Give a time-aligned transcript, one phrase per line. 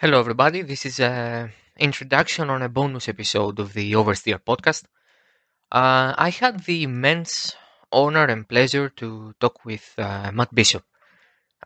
[0.00, 0.62] Hello, everybody.
[0.62, 4.84] This is an introduction on a bonus episode of the Oversteer podcast.
[5.72, 7.56] Uh, I had the immense
[7.90, 10.84] honor and pleasure to talk with uh, Matt Bishop.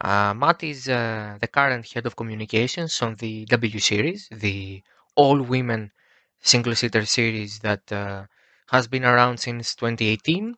[0.00, 4.82] Uh, Matt is uh, the current head of communications on the W Series, the
[5.14, 5.92] all women
[6.40, 8.24] single seater series that uh,
[8.70, 10.54] has been around since 2018.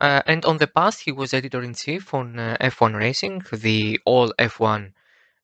[0.00, 4.34] Uh, and on the past, he was editor in chief on F1 Racing, the all
[4.36, 4.94] F1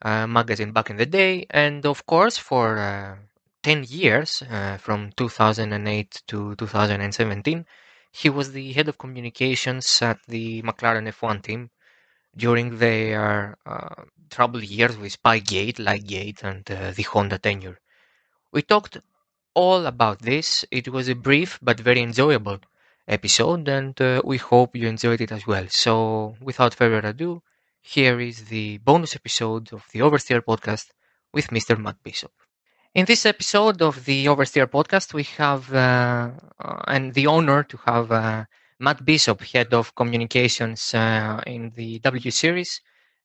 [0.03, 3.17] uh, magazine back in the day, and of course for uh,
[3.63, 7.67] 10 years, uh, from 2008 to 2017,
[8.13, 11.71] he was the head of communications at the McLaren F1 team
[12.37, 17.79] during their uh, troubled years with Spygate, Liegate, and uh, the Honda tenure.
[18.53, 18.97] We talked
[19.55, 20.65] all about this.
[20.71, 22.61] It was a brief but very enjoyable
[23.09, 25.67] episode, and we hope you enjoyed it as well.
[25.69, 27.43] So, without further ado,
[27.83, 30.91] here is the bonus episode of the Oversteer podcast
[31.33, 31.79] with Mr.
[31.79, 32.33] Matt Bishop.
[32.95, 37.77] In this episode of the Oversteer podcast, we have uh, uh, and the honor to
[37.87, 38.45] have uh,
[38.79, 42.81] Matt Bishop, head of communications uh, in the W Series,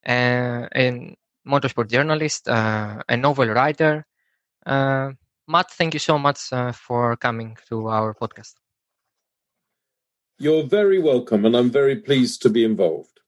[0.08, 1.16] uh, a
[1.48, 4.06] motorsport journalist, uh, a novel writer.
[4.68, 6.40] Matt, thank you so much
[6.74, 8.54] for coming to our podcast.
[10.38, 13.20] You're very welcome, and I'm very pleased to be involved.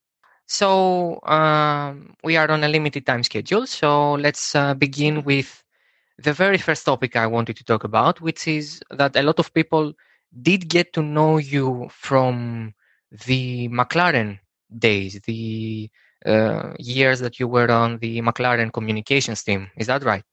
[0.48, 3.67] So um, we are on a limited time schedule.
[3.67, 5.64] So let's uh, begin with
[6.17, 9.53] the very first topic I wanted to talk about, which is that a lot of
[9.53, 9.94] people
[10.42, 12.73] did get to know you from
[13.25, 14.40] the McLaren
[14.78, 15.90] days, the
[16.25, 19.70] uh, years that you were on the McLaren communications team.
[19.78, 20.23] Is that right?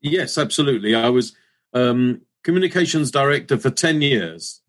[0.00, 0.94] Yes, absolutely.
[0.94, 1.34] I was
[1.72, 4.62] um, communications director for 10 years.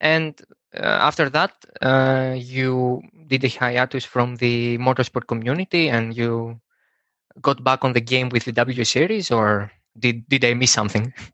[0.00, 0.40] And
[0.76, 6.60] after that, uh, you did a hiatus from the motorsport community and you
[7.40, 11.12] got back on the game with the W Series, or did did I miss something?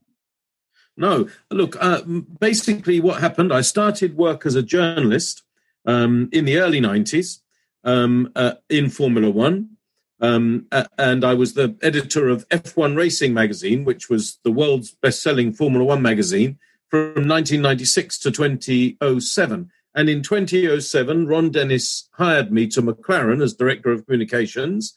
[0.96, 1.76] No, look.
[1.80, 2.02] Uh,
[2.40, 3.54] basically, what happened?
[3.54, 5.42] I started work as a journalist
[5.86, 7.38] um, in the early '90s
[7.84, 9.78] um, uh, in Formula One,
[10.20, 14.90] um, uh, and I was the editor of F1 Racing magazine, which was the world's
[14.90, 16.58] best-selling Formula One magazine
[16.90, 19.70] from 1996 to 2007.
[19.94, 24.96] And in 2007, Ron Dennis hired me to McLaren as director of communications.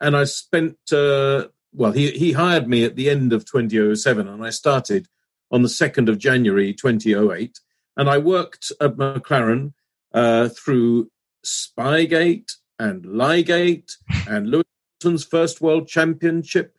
[0.00, 4.44] And I spent, uh, well, he, he hired me at the end of 2007, and
[4.44, 5.08] I started
[5.50, 7.58] on the 2nd of January 2008.
[7.96, 9.72] And I worked at McLaren
[10.12, 11.10] uh, through
[11.44, 13.96] Spygate and Liegate
[14.28, 14.64] and Lewis
[15.00, 16.76] Hamilton's first world championship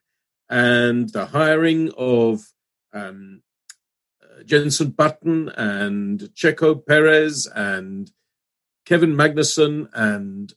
[0.50, 2.42] and the hiring of
[2.94, 3.42] um,
[4.46, 8.12] Jenson Button and Checo Perez and
[8.86, 10.54] Kevin Magnussen and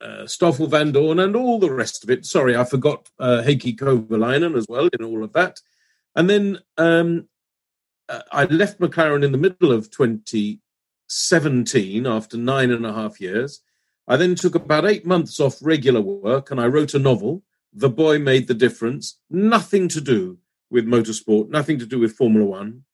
[0.00, 2.26] uh, Stoffel Vandoorne and all the rest of it.
[2.26, 5.60] Sorry, I forgot uh, Heikki Kovalainen as well in all of that.
[6.14, 7.28] And then um,
[8.08, 13.60] uh, I left McLaren in the middle of 2017 after nine and a half years.
[14.06, 17.90] I then took about eight months off regular work and I wrote a novel, The
[17.90, 20.38] Boy Made the Difference, nothing to do
[20.70, 22.84] with motorsport, nothing to do with Formula One.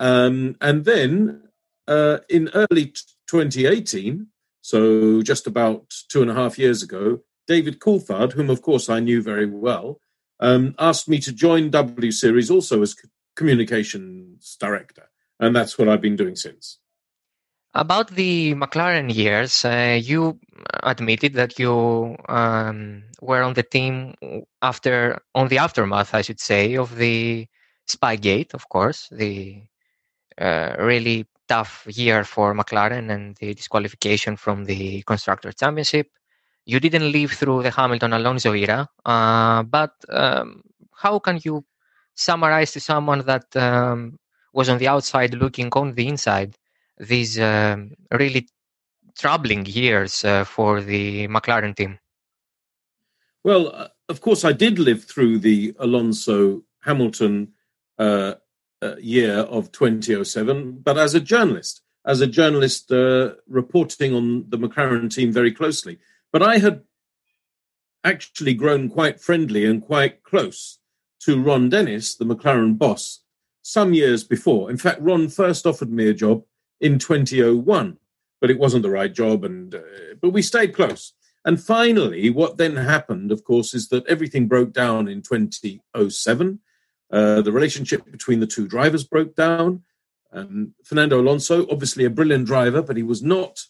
[0.00, 1.48] Um, and then
[1.86, 2.94] uh, in early
[3.28, 4.26] 2018,
[4.60, 9.00] so just about two and a half years ago, David Coulthard, whom of course I
[9.00, 10.00] knew very well,
[10.40, 12.96] um, asked me to join W Series also as
[13.36, 15.10] communications director.
[15.38, 16.78] And that's what I've been doing since.
[17.76, 20.38] About the McLaren years, uh, you
[20.84, 24.14] admitted that you um, were on the team
[24.62, 27.48] after, on the aftermath, I should say, of the
[27.88, 29.62] Spygate, of course, the
[30.38, 36.08] uh, really tough year for McLaren and the disqualification from the Constructor Championship.
[36.66, 40.62] You didn't live through the Hamilton Alonso era, uh, but um,
[40.94, 41.64] how can you
[42.14, 44.16] summarize to someone that um,
[44.52, 46.56] was on the outside looking on the inside
[46.98, 48.48] these um, really
[49.16, 51.98] troubling years uh, for the McLaren team?
[53.42, 57.52] Well, uh, of course, I did live through the Alonso Hamilton
[57.98, 58.34] uh,
[58.82, 64.58] uh, year of 2007, but as a journalist, as a journalist uh, reporting on the
[64.58, 65.98] McLaren team very closely.
[66.32, 66.82] But I had
[68.02, 70.78] actually grown quite friendly and quite close
[71.20, 73.20] to Ron Dennis, the McLaren boss,
[73.62, 74.70] some years before.
[74.70, 76.44] In fact, Ron first offered me a job
[76.84, 77.98] in 2001,
[78.40, 79.44] but it wasn't the right job.
[79.44, 79.80] And uh,
[80.20, 81.14] but we stayed close.
[81.44, 86.60] And finally, what then happened, of course, is that everything broke down in 2007.
[87.10, 89.82] Uh, the relationship between the two drivers broke down.
[90.32, 93.66] Um, Fernando Alonso, obviously a brilliant driver, but he was not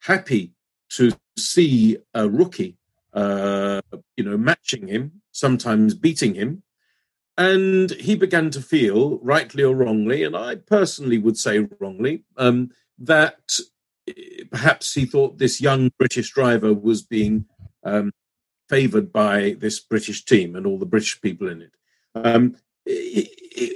[0.00, 0.52] happy
[0.90, 2.78] to see a rookie
[3.12, 3.80] uh,
[4.16, 6.62] you know, matching him, sometimes beating him.
[7.38, 12.72] And he began to feel, rightly or wrongly, and I personally would say wrongly, um,
[12.98, 13.58] that
[14.08, 17.46] eh, perhaps he thought this young British driver was being
[17.84, 18.10] um,
[18.68, 21.72] favoured by this British team and all the British people in it.
[22.16, 23.30] Um, it,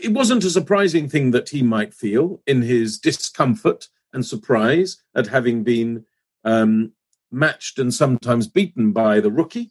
[0.04, 5.28] it wasn't a surprising thing that he might feel in his discomfort and surprise at
[5.28, 6.04] having been
[6.44, 6.92] um,
[7.30, 9.70] matched and sometimes beaten by the rookie,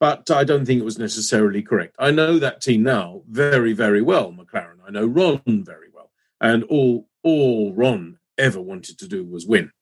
[0.00, 1.96] but I don't think it was necessarily correct.
[1.98, 4.78] I know that team now very, very well, McLaren.
[4.86, 6.10] I know Ron very well,
[6.40, 9.72] and all all Ron ever wanted to do was win,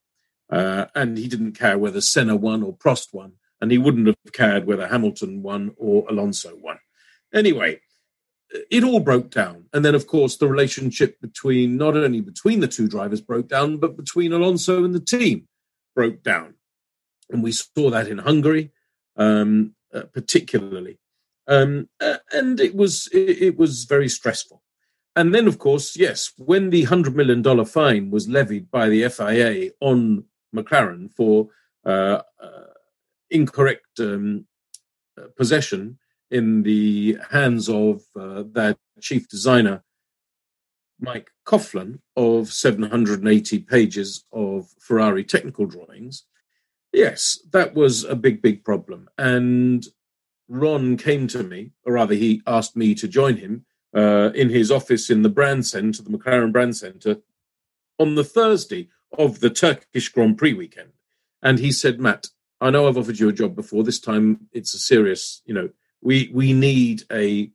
[0.50, 4.32] uh, and he didn't care whether Senna won or Prost won, and he wouldn't have
[4.32, 6.78] cared whether Hamilton won or Alonso won.
[7.34, 7.80] Anyway,
[8.70, 9.66] it all broke down.
[9.72, 13.78] And then, of course, the relationship between not only between the two drivers broke down,
[13.78, 15.48] but between Alonso and the team
[15.94, 16.54] broke down.
[17.30, 18.72] And we saw that in Hungary,
[19.16, 20.98] um, uh, particularly.
[21.48, 24.62] Um, uh, and it was it, it, was very stressful.
[25.14, 29.08] And then, of course, yes, when the hundred million dollar fine was levied by the
[29.08, 30.24] FIA on
[30.54, 31.48] McLaren for
[31.84, 32.72] uh, uh
[33.30, 34.46] incorrect um,
[35.18, 35.98] uh, possession
[36.30, 39.82] in the hands of uh, their chief designer,
[41.00, 46.24] Mike Coughlan, of 780 pages of Ferrari technical drawings.
[46.96, 49.10] Yes, that was a big, big problem.
[49.18, 49.86] And
[50.48, 54.70] Ron came to me, or rather, he asked me to join him uh, in his
[54.70, 57.18] office in the brand centre, the McLaren brand centre,
[57.98, 58.88] on the Thursday
[59.18, 60.92] of the Turkish Grand Prix weekend.
[61.42, 62.28] And he said, Matt,
[62.62, 63.84] I know I've offered you a job before.
[63.84, 65.68] This time it's a serious, you know,
[66.00, 67.50] we we need a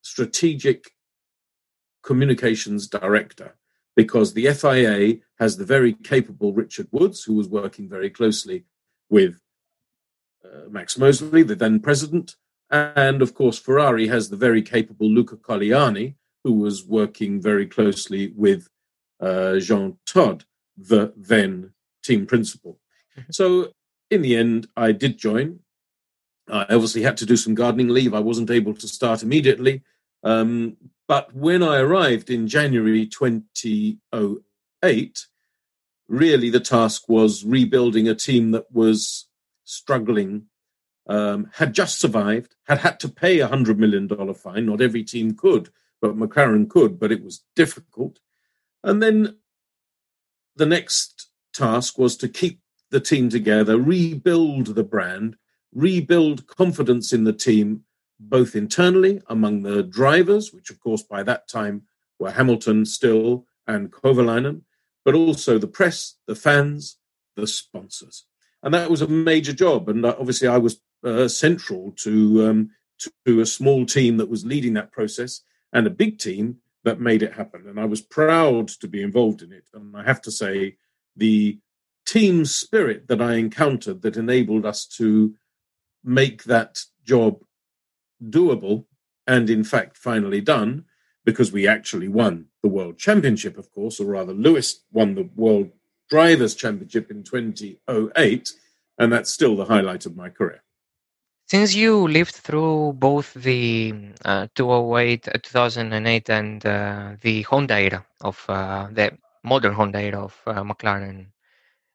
[0.00, 0.92] strategic
[2.02, 3.54] communications director
[3.96, 8.64] because the FIA has the very capable Richard Woods, who was working very closely
[9.08, 9.40] with
[10.44, 12.36] uh, Max Mosley, the then president,
[12.70, 16.14] and of course Ferrari has the very capable Luca Colajanni,
[16.44, 18.68] who was working very closely with
[19.20, 20.44] uh, Jean Todt,
[20.76, 21.72] the then
[22.02, 22.78] team principal.
[23.18, 23.32] Mm-hmm.
[23.32, 23.72] So
[24.10, 25.60] in the end, I did join.
[26.48, 28.14] I obviously had to do some gardening leave.
[28.14, 29.82] I wasn't able to start immediately.
[30.24, 30.76] Um,
[31.10, 35.26] but when I arrived in January 2008,
[36.06, 39.26] really the task was rebuilding a team that was
[39.64, 40.44] struggling,
[41.08, 44.66] um, had just survived, had had to pay a $100 million fine.
[44.66, 45.70] Not every team could,
[46.00, 48.20] but McLaren could, but it was difficult.
[48.84, 49.36] And then
[50.54, 52.60] the next task was to keep
[52.92, 55.34] the team together, rebuild the brand,
[55.74, 57.82] rebuild confidence in the team,
[58.20, 61.82] both internally among the drivers, which of course by that time
[62.18, 64.62] were Hamilton still and Kovalainen,
[65.04, 66.98] but also the press, the fans,
[67.34, 68.26] the sponsors.
[68.62, 69.88] And that was a major job.
[69.88, 72.70] And uh, obviously, I was uh, central to, um,
[73.26, 75.40] to a small team that was leading that process
[75.72, 77.66] and a big team that made it happen.
[77.66, 79.64] And I was proud to be involved in it.
[79.72, 80.76] And I have to say,
[81.16, 81.58] the
[82.06, 85.34] team spirit that I encountered that enabled us to
[86.04, 87.42] make that job
[88.22, 88.84] doable
[89.26, 90.84] and, in fact, finally done
[91.24, 95.70] because we actually won the World Championship, of course, or rather, Lewis won the World
[96.08, 98.52] Drivers' Championship in 2008,
[98.98, 100.62] and that's still the highlight of my career.
[101.46, 103.92] Since you lived through both the
[104.24, 110.22] uh, 2008, uh, 2008 and uh, the Honda era of uh, the modern Honda era
[110.24, 111.26] of uh, McLaren,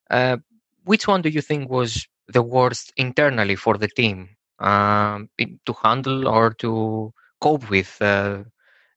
[0.10, 0.38] uh,
[0.84, 6.28] which one do you think was the worst internally for the team um, to handle
[6.28, 8.44] or to cope with uh,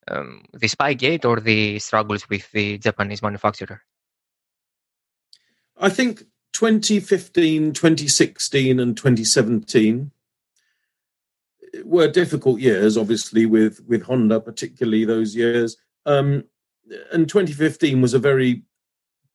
[0.08, 3.82] um, the Spygate or the struggles with the Japanese manufacturer?
[5.76, 10.10] I think 2015, 2016, and 2017
[11.84, 15.76] were difficult years, obviously, with, with Honda, particularly those years.
[16.06, 16.44] Um,
[17.12, 18.62] and 2015 was a very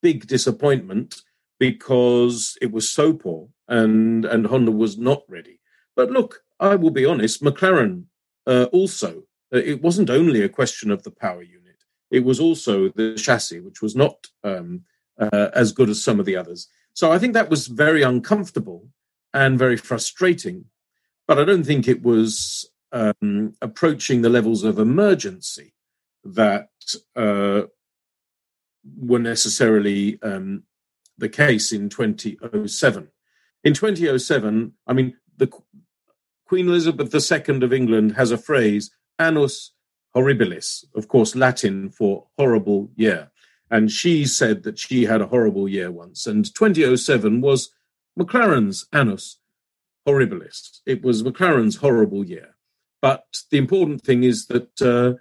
[0.01, 1.21] big disappointment
[1.59, 5.59] because it was so poor and and Honda was not ready.
[5.95, 7.43] But look, I will be honest.
[7.43, 8.05] McLaren
[8.47, 9.23] uh, also
[9.53, 13.59] uh, it wasn't only a question of the power unit; it was also the chassis,
[13.59, 14.83] which was not um,
[15.19, 16.67] uh, as good as some of the others.
[16.93, 18.87] So I think that was very uncomfortable
[19.33, 20.65] and very frustrating.
[21.27, 25.73] But I don't think it was um, approaching the levels of emergency
[26.23, 26.69] that
[27.15, 27.63] uh,
[28.97, 30.63] were necessarily um,
[31.17, 33.07] the case in 2007.
[33.63, 35.49] In 2007, I mean, the
[36.53, 39.71] Queen Elizabeth II of England has a phrase, annus
[40.15, 43.31] horribilis, of course, Latin for horrible year.
[43.71, 46.27] And she said that she had a horrible year once.
[46.27, 47.71] And 2007 was
[48.19, 49.39] McLaren's annus
[50.07, 50.81] horribilis.
[50.85, 52.55] It was McLaren's horrible year.
[53.01, 55.13] But the important thing is that uh,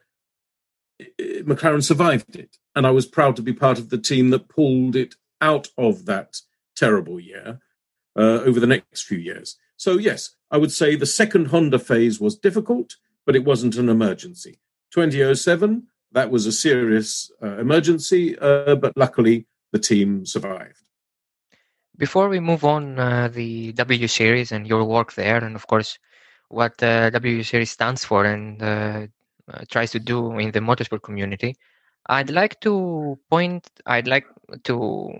[1.18, 2.58] McLaren survived it.
[2.76, 6.04] And I was proud to be part of the team that pulled it out of
[6.04, 6.42] that
[6.76, 7.58] terrible year
[8.18, 9.56] uh, over the next few years.
[9.82, 12.94] So, yes, I would say the second Honda phase was difficult,
[13.26, 14.60] but it wasn't an emergency.
[14.94, 20.84] 2007, that was a serious uh, emergency, uh, but luckily the team survived.
[21.96, 25.98] Before we move on, uh, the W Series and your work there, and of course,
[26.48, 29.06] what uh, W Series stands for and uh,
[29.52, 31.56] uh, tries to do in the motorsport community,
[32.06, 34.26] I'd like to point, I'd like
[34.62, 35.10] to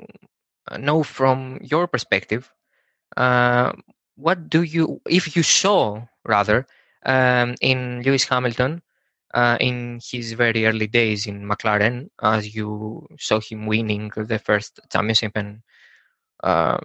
[0.79, 2.49] know from your perspective,
[4.17, 6.67] what do you, if you saw rather,
[7.05, 8.83] um, in Lewis Hamilton
[9.35, 14.81] uh, in his very early days in McLaren, as you saw him winning the first
[14.91, 15.63] championship and
[16.43, 16.79] uh,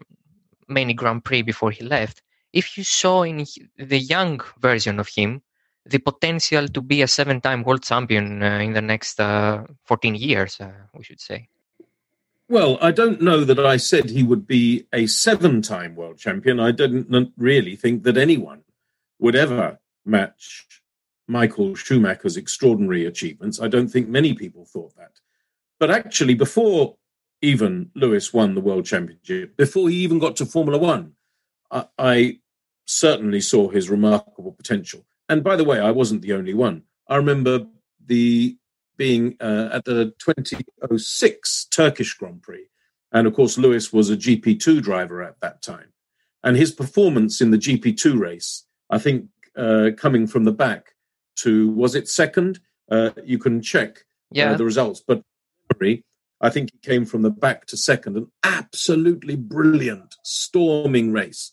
[0.68, 2.22] many Grand Prix before he left.
[2.54, 3.46] If you saw in
[3.78, 5.42] the young version of him
[5.86, 10.60] the potential to be a seven-time world champion uh, in the next uh, 14 years,
[10.60, 11.48] uh, we should say.
[12.50, 16.62] Well, I don't know that I said he would be a seven-time world champion.
[16.62, 18.64] I didn't really think that anyone
[19.20, 20.66] would ever match
[21.28, 23.60] Michael Schumacher's extraordinary achievements.
[23.60, 25.20] I don't think many people thought that.
[25.78, 26.96] But actually, before
[27.42, 31.14] even Lewis won the world championship, before he even got to Formula One,
[31.70, 32.40] I, I
[32.86, 35.06] certainly saw his remarkable potential.
[35.28, 36.84] And by the way, I wasn't the only one.
[37.10, 37.68] I remember
[38.06, 38.58] the
[38.98, 42.66] being uh, at the 2006 Turkish Grand Prix.
[43.12, 45.94] And of course, Lewis was a GP2 driver at that time.
[46.44, 50.94] And his performance in the GP2 race, I think, uh, coming from the back
[51.38, 52.60] to was it second?
[52.90, 54.02] Uh, you can check uh,
[54.32, 54.54] yeah.
[54.54, 55.24] the results, but
[56.40, 58.18] I think he came from the back to second.
[58.18, 61.52] An absolutely brilliant storming race,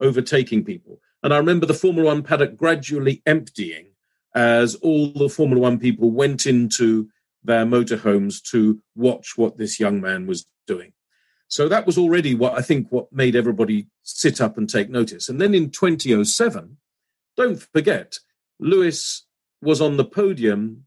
[0.00, 1.00] overtaking people.
[1.22, 3.91] And I remember the Formula One paddock gradually emptying
[4.34, 7.08] as all the Formula One people went into
[7.44, 10.92] their motorhomes to watch what this young man was doing.
[11.48, 15.28] So that was already what I think what made everybody sit up and take notice.
[15.28, 16.78] And then in 2007,
[17.36, 18.18] don't forget,
[18.58, 19.26] Lewis
[19.60, 20.86] was on the podium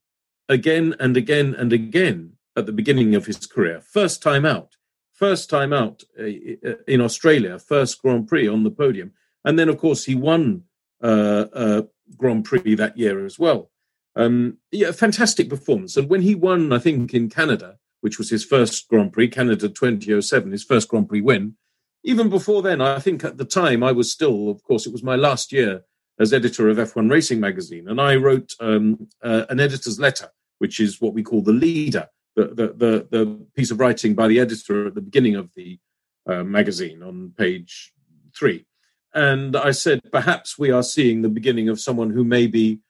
[0.50, 3.82] again and again and again at the beginning of his career.
[3.82, 4.76] First time out,
[5.14, 9.12] first time out uh, uh, in Australia, first Grand Prix on the podium.
[9.44, 10.64] And then, of course, he won
[11.04, 11.82] uh, uh,
[12.18, 13.72] Grand Prix that year as well.
[14.16, 15.98] Um, yeah, fantastic performance.
[15.98, 19.68] And when he won, I think, in Canada, which was his first Grand Prix, Canada
[19.68, 21.56] 2007, his first Grand Prix win,
[22.04, 25.04] even before then, I think at the time I was still, of course, it was
[25.04, 25.82] my last year
[26.20, 30.80] as editor of F1 Racing magazine, and I wrote um, uh, an editor's letter, which
[30.80, 34.40] is what we call the leader, the, the, the, the, piece of writing by the
[34.40, 35.80] editor at the beginning of the
[36.28, 37.92] uh, magazine on page
[38.38, 38.66] three.
[39.16, 42.82] And I said, perhaps we are seeing the beginning of someone who may be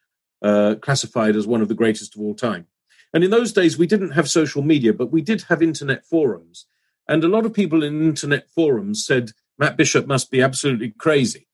[0.42, 2.66] uh, classified as one of the greatest of all time.
[3.14, 6.66] And in those days, we didn't have social media, but we did have internet forums.
[7.08, 11.48] And a lot of people in internet forums said, Matt Bishop must be absolutely crazy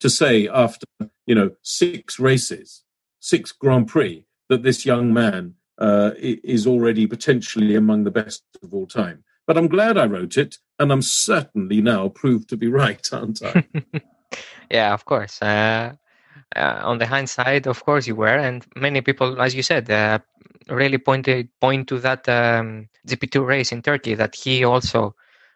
[0.00, 0.86] to say after
[1.26, 2.82] you know six races,
[3.20, 8.72] six Grand Prix, that this young man uh, is already potentially among the best of
[8.72, 9.24] all time.
[9.46, 13.42] But I'm glad I wrote it, and I'm certainly now proved to be right, aren't
[13.42, 13.64] I?
[14.70, 15.40] yeah, of course.
[15.42, 15.94] Uh,
[16.56, 20.18] uh, on the hindsight, of course you were, and many people, as you said, uh,
[20.68, 25.14] really pointed point to that um, GP2 race in Turkey that he also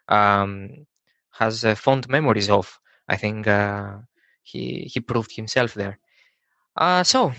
[0.09, 0.87] um,
[1.33, 2.79] has uh, fond memories of.
[3.09, 3.99] I think uh,
[4.43, 5.99] he he proved himself there.
[6.77, 7.33] Uh, so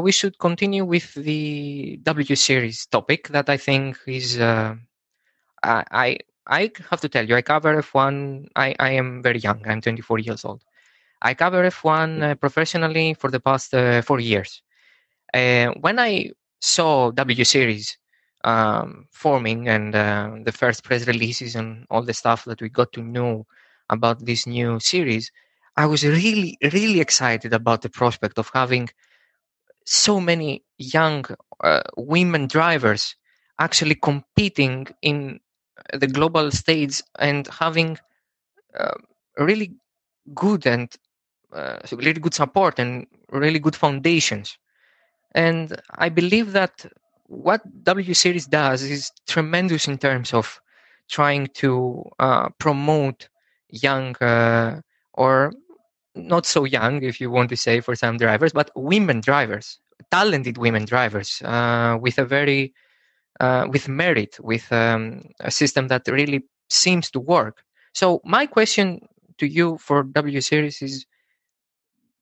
[0.00, 4.38] we should continue with the W Series topic that I think is.
[4.40, 4.76] Uh,
[5.62, 8.48] I I have to tell you, I cover F1.
[8.56, 9.62] I, I am very young.
[9.66, 10.62] I'm 24 years old.
[11.22, 14.62] I cover F1 uh, professionally for the past uh, four years.
[15.34, 17.98] when I saw W Series
[18.44, 19.94] um, forming and
[20.46, 23.46] the first press releases and all the stuff that we got to know
[23.90, 25.30] about this new series,
[25.76, 28.88] I was really, really excited about the prospect of having
[29.86, 31.24] so many young
[31.62, 33.16] uh, women drivers
[33.58, 35.40] actually competing in
[35.92, 37.98] the global stage and having
[38.78, 38.94] uh,
[39.38, 39.74] really
[40.34, 40.94] good and
[41.52, 44.58] uh, really good support and really good foundations.
[45.34, 46.86] And I believe that
[47.26, 50.60] what W Series does is tremendous in terms of
[51.08, 53.28] trying to uh, promote
[53.70, 54.80] young uh,
[55.14, 55.52] or
[56.14, 59.78] not so young, if you want to say, for some drivers, but women drivers,
[60.10, 62.74] talented women drivers uh, with a very
[63.40, 67.62] uh, with merit, with um, a system that really seems to work.
[67.94, 69.06] So my question
[69.38, 71.06] to you for W Series is: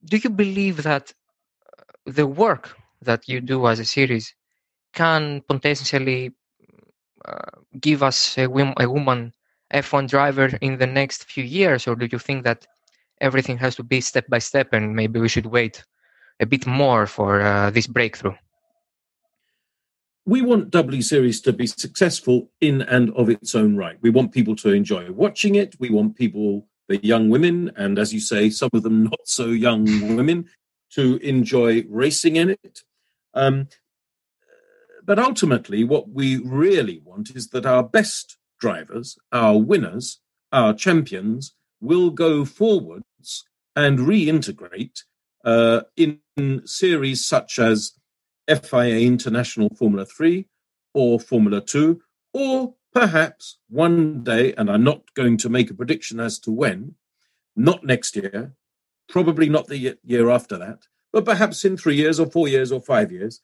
[0.05, 4.35] do you believe that uh, the work that you do as a series
[4.93, 6.33] can potentially
[7.25, 7.51] uh,
[7.81, 8.45] give us a,
[8.79, 9.33] a woman
[9.73, 12.67] F1 driver in the next few years, or do you think that
[13.21, 15.83] everything has to be step by step and maybe we should wait
[16.41, 18.35] a bit more for uh, this breakthrough?
[20.25, 23.97] We want W Series to be successful in and of its own right.
[24.03, 25.77] We want people to enjoy watching it.
[25.79, 29.47] We want people, the young women, and as you say, some of them not so
[29.47, 29.85] young
[30.17, 30.49] women,
[30.93, 32.83] to enjoy racing in it.
[33.35, 33.69] Um,
[35.05, 40.21] but ultimately, what we really want is that our best drivers, our winners,
[40.53, 45.03] our champions, will go forwards and reintegrate
[45.45, 46.21] uh, in
[46.65, 47.93] series such as
[48.49, 50.47] FIA International Formula 3
[50.95, 52.01] or Formula 2,
[52.33, 56.95] or perhaps one day, and I'm not going to make a prediction as to when,
[57.55, 58.55] not next year,
[59.07, 62.81] probably not the year after that, but perhaps in three years or four years or
[62.81, 63.43] five years,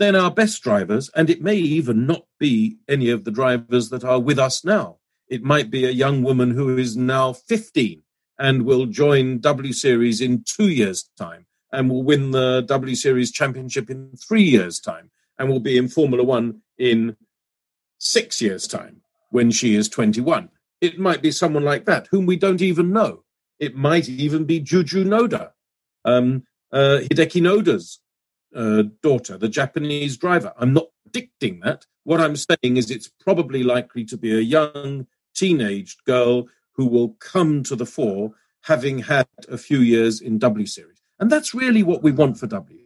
[0.00, 4.02] then our best drivers, and it may even not be any of the drivers that
[4.02, 4.96] are with us now.
[5.28, 8.02] It might be a young woman who is now 15
[8.40, 13.30] and will join W Series in two years' time and will win the W Series
[13.30, 17.16] championship in three years' time and will be in Formula One in
[18.00, 20.48] six years' time when she is 21.
[20.80, 23.22] It might be someone like that whom we don't even know.
[23.60, 25.50] It might even be Juju Noda,
[26.04, 28.00] um, uh, Hideki Noda's
[28.56, 30.52] uh, daughter, the Japanese driver.
[30.56, 31.84] I'm not predicting that.
[32.04, 37.10] What I'm saying is it's probably likely to be a young teenage girl who will
[37.20, 41.02] come to the fore having had a few years in W Series.
[41.18, 42.80] And that's really what we want for W.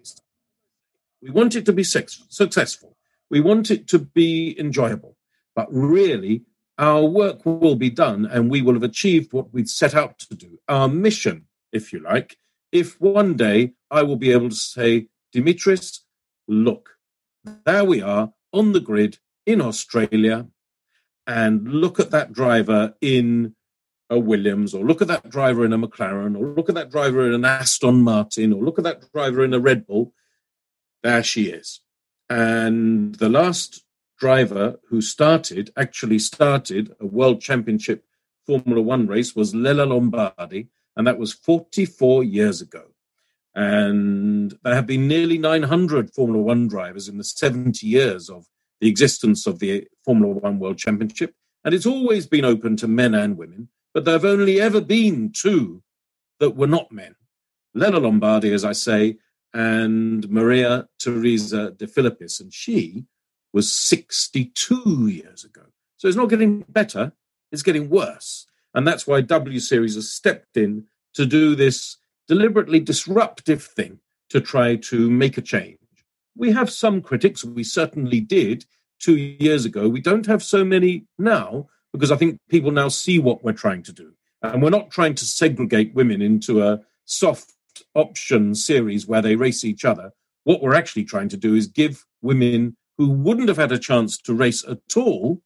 [1.25, 2.99] We want it to be successful.
[3.35, 5.17] We want it to be enjoyable.
[5.57, 6.45] But really,
[6.79, 10.37] our work will be done and we will have achieved what we've set out to
[10.37, 12.37] do, our mission, if you like,
[12.71, 16.03] if one day I will be able to say, Dimitris,
[16.47, 16.91] look,
[17.67, 20.47] there we are on the grid in Australia,
[21.27, 23.57] and look at that driver in
[24.11, 27.27] a Williams, or look at that driver in a McLaren, or look at that driver
[27.27, 30.13] in an Aston Martin, or look at that driver in a Red Bull.
[31.03, 31.81] There she is.
[32.29, 33.85] And the last
[34.19, 38.05] driver who started, actually started a world championship
[38.47, 42.85] Formula One race was Lella Lombardi, and that was 44 years ago.
[43.55, 48.47] And there have been nearly 900 Formula One drivers in the 70 years of
[48.81, 51.35] the existence of the Formula One World Championship.
[51.65, 55.33] And it's always been open to men and women, but there have only ever been
[55.33, 55.83] two
[56.41, 57.15] that were not men
[57.75, 59.19] Lella Lombardi, as I say,
[59.55, 62.41] and Maria Teresa de Filippis.
[62.41, 63.07] And she
[63.53, 65.63] was 62 years ago.
[65.97, 67.13] So it's not getting better,
[67.53, 68.47] it's getting worse.
[68.75, 74.41] And that's why W Series has stepped in to do this deliberately disruptive thing to
[74.41, 75.79] try to make a change.
[76.37, 78.67] We have some critics, we certainly did
[78.99, 79.89] two years ago.
[79.89, 83.85] We don't have so many now because I think people now see what we're trying
[83.85, 84.15] to do.
[84.43, 87.54] And we're not trying to segregate women into a soft
[87.95, 90.13] option series where they race each other.
[90.45, 94.19] What we're actually trying to do is give women who wouldn't have had a chance
[94.19, 95.43] to race at all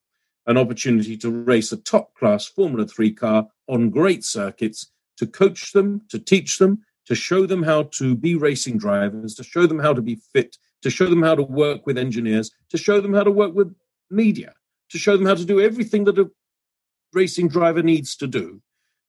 [0.48, 5.72] an opportunity to race a top class Formula 3 car on great circuits to coach
[5.72, 9.78] them, to teach them, to show them how to be racing drivers, to show them
[9.78, 13.12] how to be fit, to show them how to work with engineers, to show them
[13.12, 13.74] how to work with
[14.10, 14.54] media,
[14.88, 16.30] to show them how to do everything that a
[17.12, 18.62] racing driver needs to do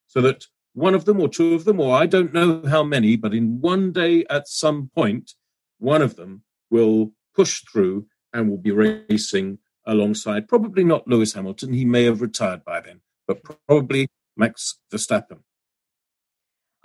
[0.08, 0.46] so that
[0.80, 3.60] one of them or two of them, or I don't know how many, but in
[3.60, 5.36] one day at some point,
[5.78, 11.74] one of them will push through and will be racing alongside probably not Lewis Hamilton.
[11.74, 15.40] He may have retired by then, but probably Max Verstappen.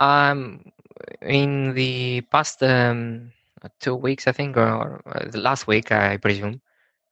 [0.01, 0.73] Um,
[1.23, 3.31] in the past um,
[3.79, 6.61] two weeks, I think, or, or the last week, I presume,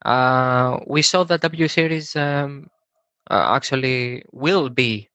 [0.04, 2.68] uh, we saw that W Series um,
[3.30, 5.08] uh, actually will be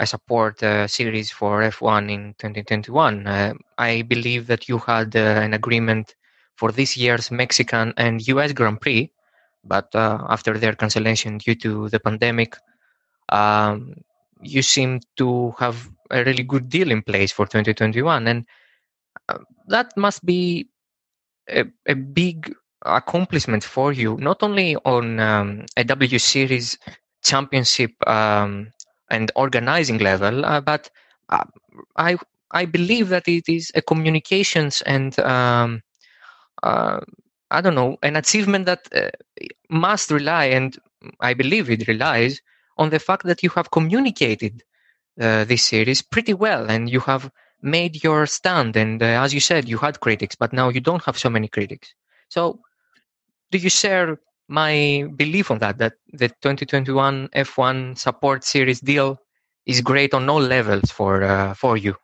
[0.00, 3.26] a support uh, series for F1 in 2021.
[3.26, 6.14] Uh, I believe that you had uh, an agreement
[6.56, 9.10] for this year's Mexican and US Grand Prix,
[9.64, 12.56] but after their cancellation due to the pandemic,
[13.30, 13.94] um,
[14.42, 18.46] you seem to have a really good deal in place for 2021 and
[19.28, 20.68] uh, that must be
[21.48, 22.54] a, a, big
[22.84, 26.78] accomplishment for you not only on um, a w series
[27.22, 28.70] championship um,
[29.10, 30.90] and organizing level uh, but
[31.30, 31.44] uh,
[31.96, 32.16] i
[32.52, 35.82] i believe that it is a communications and um,
[36.62, 37.00] uh,
[37.50, 39.10] i don't know an achievement that uh,
[39.70, 40.78] must rely and
[41.20, 42.40] i believe it relies
[42.78, 44.62] on the fact that you have communicated
[45.20, 47.30] uh, this series pretty well and you have
[47.62, 48.76] made your stand.
[48.76, 51.94] And as you said, you had critics, but now you don't have so many critics.
[52.28, 52.60] So,
[53.50, 55.78] do you share my belief on that?
[55.78, 59.18] That the 2021 F1 Support Series deal
[59.66, 61.96] is great on all levels for uh, for you.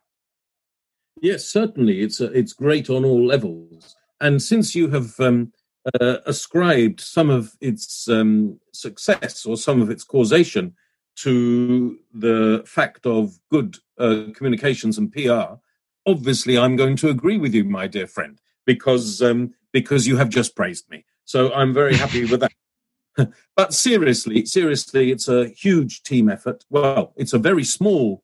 [1.21, 3.95] Yes, certainly, it's uh, it's great on all levels.
[4.19, 5.51] And since you have um,
[5.99, 10.75] uh, ascribed some of its um, success or some of its causation
[11.17, 15.57] to the fact of good uh, communications and PR,
[16.05, 20.29] obviously I'm going to agree with you, my dear friend, because um, because you have
[20.29, 21.05] just praised me.
[21.25, 22.51] So I'm very happy with that.
[23.55, 26.65] but seriously, seriously, it's a huge team effort.
[26.69, 28.23] Well, it's a very small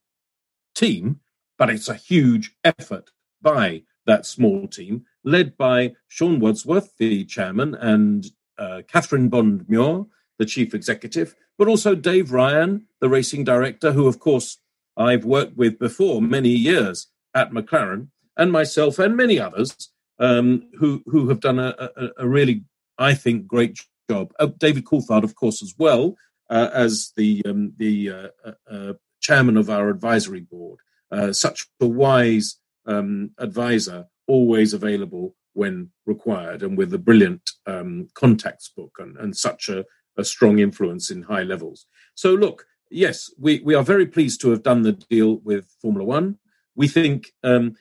[0.74, 1.20] team,
[1.58, 3.10] but it's a huge effort
[3.42, 8.26] by that small team, led by Sean Wadsworth, the chairman, and
[8.58, 10.06] uh, Catherine Bond Muir,
[10.38, 14.58] the chief executive, but also Dave Ryan, the racing director, who, of course,
[14.96, 21.02] I've worked with before many years at McLaren, and myself and many others um, who
[21.06, 22.64] who have done a, a, a, really,
[22.98, 23.78] I think, great
[24.10, 24.32] job.
[24.38, 26.16] Uh, David Coulthard, of course, as well
[26.50, 30.78] uh, as the um, the uh, uh, uh chairman of our advisory board,
[31.10, 32.56] uh, such a wise
[32.86, 39.36] um, advisor, always available when required, and with a brilliant um, contacts book and, and
[39.36, 39.84] such a
[40.18, 41.86] a strong influence in high levels.
[42.14, 46.04] So, look, yes, we, we are very pleased to have done the deal with Formula
[46.04, 46.38] One.
[46.74, 47.76] We think um,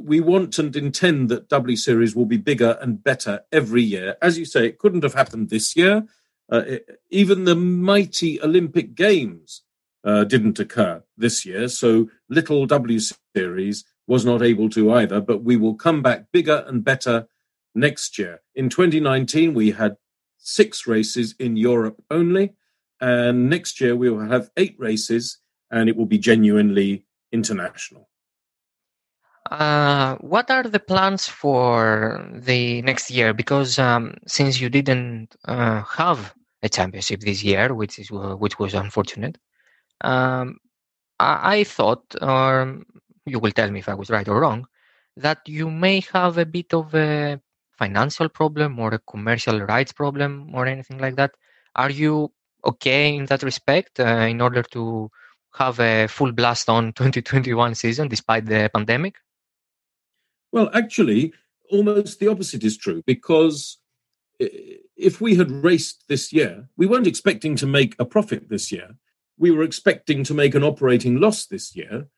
[0.00, 4.16] we want and intend that W Series will be bigger and better every year.
[4.22, 6.06] As you say, it couldn't have happened this year.
[6.50, 9.62] Uh, it, even the mighty Olympic Games
[10.04, 13.00] uh, didn't occur this year, so little W
[13.34, 15.20] Series was not able to either.
[15.20, 17.26] But we will come back bigger and better
[17.74, 18.40] next year.
[18.54, 19.96] In 2019, we had
[20.42, 22.54] six races in Europe only.
[23.00, 25.38] And next year we will have eight races
[25.70, 28.08] and it will be genuinely international.
[29.52, 33.34] Uh, what are the plans for the next year?
[33.34, 38.72] Because um, since you didn't uh, have a championship this year, which is which was
[38.72, 39.36] unfortunate,
[40.00, 40.56] um,
[41.20, 42.82] I, I, thought, or
[43.26, 44.66] you will tell me if I was right or wrong,
[45.18, 47.38] that you may have a bit of a
[47.72, 51.32] financial problem or a commercial rights problem or anything like that?
[51.76, 52.32] Are you
[52.64, 55.10] okay in that respect uh, in order to
[55.56, 59.16] have a full blast on 2021 season despite the pandemic?
[60.52, 61.32] Well, actually,
[61.70, 63.78] almost the opposite is true because
[64.38, 68.90] if we had raced this year, we weren't expecting to make a profit this year.
[69.38, 72.08] We were expecting to make an operating loss this year,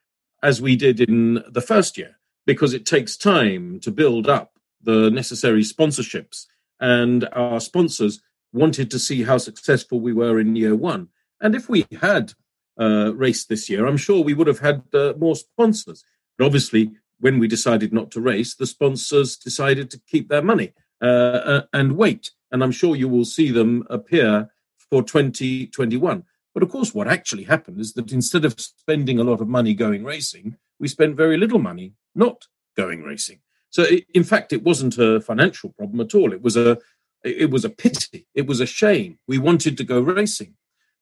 [0.42, 5.10] as we did in the first year, because it takes time to build up the
[5.10, 6.46] necessary sponsorships.
[6.80, 8.20] And our sponsors
[8.52, 11.08] wanted to see how successful we were in year one.
[11.40, 12.32] And if we had
[12.78, 16.04] uh, raced this year, I'm sure we would have had uh, more sponsors.
[16.36, 20.72] But obviously, when we decided not to race, the sponsors decided to keep their money
[21.02, 22.32] uh, uh and wait.
[22.50, 24.50] And I'm sure you will see them appear
[24.90, 26.24] for 2021.
[26.52, 29.74] But of course, what actually happened is that instead of spending a lot of money
[29.74, 32.46] going racing, we spent very little money not
[32.76, 33.40] going racing.
[33.70, 36.32] So, it, in fact, it wasn't a financial problem at all.
[36.32, 36.78] It was a
[37.24, 38.26] it was a pity.
[38.34, 39.18] It was a shame.
[39.26, 40.54] We wanted to go racing.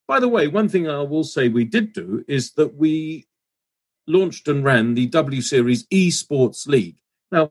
[0.06, 3.26] By the way, one thing I will say we did do is that we
[4.06, 6.96] launched and ran the W Series Esports League.
[7.30, 7.50] Now,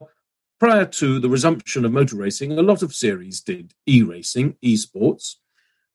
[0.59, 5.35] prior to the resumption of motor racing, a lot of series did e racing, esports.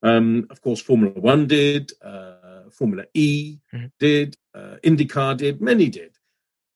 [0.02, 3.86] Um, of course, Formula One did, uh, Formula E mm-hmm.
[3.98, 6.16] did, uh, IndyCar did, many did.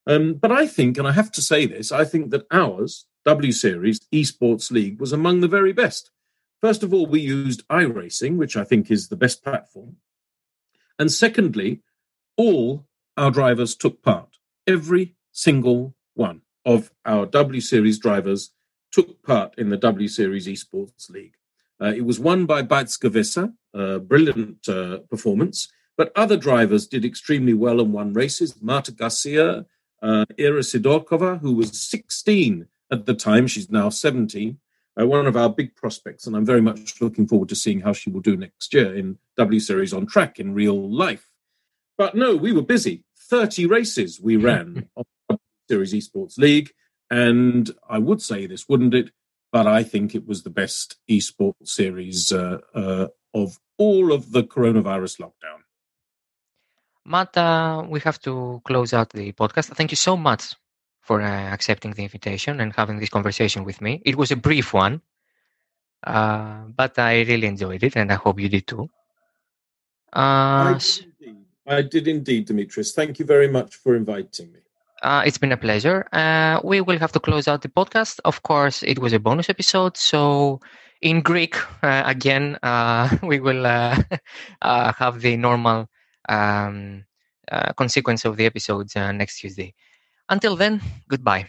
[0.06, 3.52] Um, but I think, and I have to say this, I think that ours, W
[3.52, 6.10] Series Esports League, was among the very best.
[6.60, 9.96] First of all, we used iRacing, which I think is the best platform.
[10.98, 11.82] And secondly,
[12.36, 12.86] all
[13.20, 14.38] our drivers took part.
[14.66, 18.52] Every single one of our W Series drivers
[18.90, 21.34] took part in the W Series Esports League.
[21.80, 27.52] Uh, it was won by Beitske a brilliant uh, performance, but other drivers did extremely
[27.52, 28.60] well and won races.
[28.62, 29.66] Marta Garcia,
[30.02, 33.46] uh, Ira Sidorkova, who was 16 at the time.
[33.46, 34.58] She's now 17.
[34.98, 37.92] Uh, one of our big prospects, and I'm very much looking forward to seeing how
[37.92, 41.30] she will do next year in W Series on track in real life.
[42.00, 43.04] But no, we were busy.
[43.30, 45.38] 30 races we ran on W
[45.70, 46.72] Series Esports League,
[47.08, 49.10] and I would say this, wouldn't it?
[49.52, 54.42] But I think it was the best esports series uh, uh, of all of the
[54.42, 55.60] coronavirus lockdown.
[57.04, 59.74] Matt, uh, we have to close out the podcast.
[59.74, 60.54] Thank you so much
[61.00, 64.02] for uh, accepting the invitation and having this conversation with me.
[64.04, 65.00] It was a brief one,
[66.04, 68.90] uh, but I really enjoyed it, and I hope you did too.
[70.12, 71.09] Uh, did,
[71.66, 72.94] I did indeed, Dimitris.
[72.94, 74.60] Thank you very much for inviting me.
[75.02, 76.06] Uh, it's been a pleasure.
[76.12, 78.20] Uh, we will have to close out the podcast.
[78.24, 80.60] Of course, it was a bonus episode, so
[81.00, 83.96] in Greek uh, again, uh, we will uh,
[84.62, 85.88] uh, have the normal
[86.28, 87.04] um,
[87.76, 89.74] consequence of the episodes next Tuesday.
[90.28, 91.46] Until then, goodbye.